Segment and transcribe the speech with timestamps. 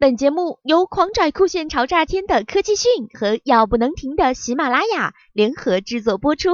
[0.00, 6.50] 本节目由狂拽酷炫潮炸天的科技讯和要不能停的喜马拉雅联合制作播出。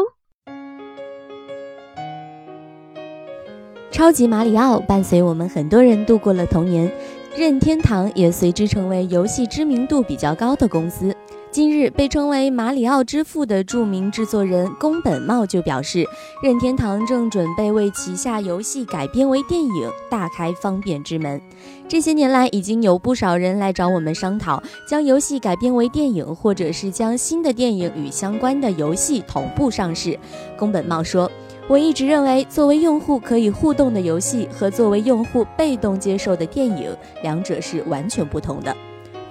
[3.91, 6.91] 超级马里奥伴随我们很多人度过了童年，
[7.37, 11.14] 任天堂也随之成为游戏知名度比较高的公司。
[11.55, 16.05] 近日，被称为“马里奥之父”的著名制作人宫本茂就表示，
[16.43, 21.41] 任天堂正准备为旗下游戏改编为电影大开方便之门。
[21.87, 30.19] 这些年来，已经有不少人来找我们商讨将游戏改编为电影，或者是将新的电影与相关的游戏同步上市。
[30.59, 31.31] 宫本茂说
[31.71, 36.91] ：“我一直认为，作为用户可以互动的游戏和作为用户被动接受的电影，
[37.23, 38.77] 两者是完全不同的。”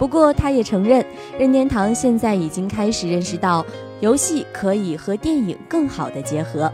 [0.03, 1.01] 不过，他也承认，
[1.39, 3.65] 任天堂现在已经开始认识到，
[4.01, 6.69] 游戏可以和电影更好的结合。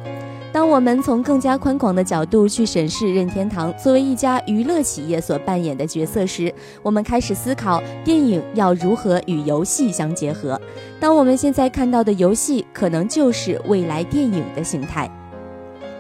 [0.52, 6.52] 当我们从更加宽广的角度去审视任天堂作为一家娱乐企业所扮演的角色时，
[6.82, 10.60] 我们开始思考电影要如何与游戏相结合。
[11.00, 15.08] 当我们现在看到的游戏，可能就是未来电影的形态。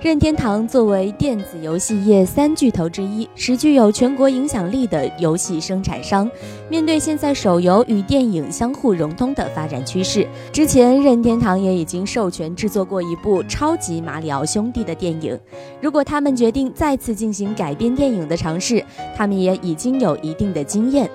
[0.02, 6.30] 任天堂作为电子游戏业三巨头之一，是具有全国影响力的游戏生产商。
[6.70, 15.38] 面对现在手游与电影相互融通的发展趋势，之前任天堂也已经授权制作过一部《超级马里奥兄弟》的电影。
[15.82, 18.82] 如果他们决定再次进行改编电影的尝试，
[19.18, 21.10] 他们也已经有一定的经验。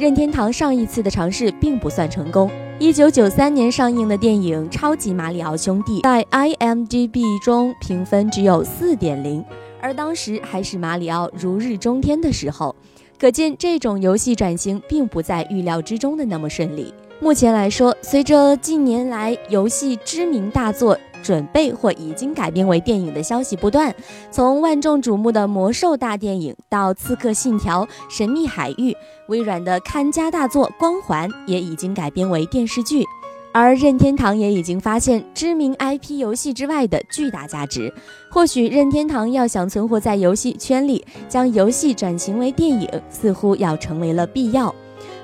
[0.00, 2.50] 任天堂上一次的尝试并不算成功。
[2.78, 9.44] 一九九三年上映的电影《超级马里奥兄弟》在 IMDB 中评分只有四点零，
[9.78, 12.74] 而当时还是马里奥如日中天的时候，
[13.18, 16.94] 可见这种游戏转型并不在预料之中的那么顺利。
[17.20, 23.94] 目前来说，随着近年来游戏知名大作准备或已经改编为电影的消息不断，
[24.30, 28.96] 从万众瞩目的魔兽大电影到刺客信条、神秘海域，
[29.28, 33.04] 微软的看家大作光环也已经改编为电视剧，
[33.52, 37.92] 而任天堂也已经发现知名 IP 游戏之外的巨大价值。
[38.30, 44.74] 或许任天堂要想存活在游戏圈里，将游戏转型为电影，似乎要成为了必要。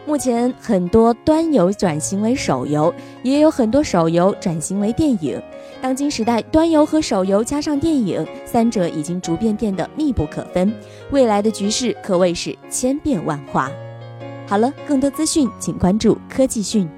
[0.07, 2.95] 目前很多端游转型为手游，
[3.25, 5.43] 也有很多手游转型为电影。
[5.83, 10.73] 当今时代，端游和手游加上电影，三者已经逐渐变得密不可分。
[11.11, 13.71] 未来的局势可谓是千变万化。
[14.47, 16.89] 好了，更多资讯请关注科技讯。